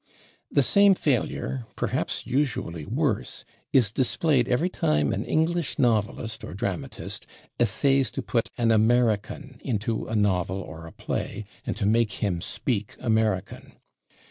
[0.49, 7.27] The same failure, perhaps usually worse, is displayed every time an English novelist or dramatist
[7.59, 12.41] essays to put an American into a novel or a play, and to make him
[12.41, 13.73] speak American.